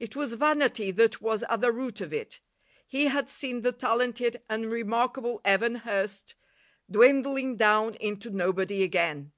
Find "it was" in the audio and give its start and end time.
0.00-0.32